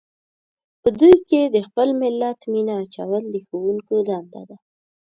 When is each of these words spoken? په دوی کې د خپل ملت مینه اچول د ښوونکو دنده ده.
په 0.81 0.89
دوی 0.99 1.15
کې 1.29 1.41
د 1.45 1.57
خپل 1.67 1.87
ملت 2.01 2.39
مینه 2.51 2.73
اچول 2.83 3.23
د 3.29 3.35
ښوونکو 3.45 3.95
دنده 4.09 4.41
ده. 4.49 4.57